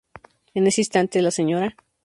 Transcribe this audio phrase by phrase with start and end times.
[0.55, 1.75] En ese instante la Sra.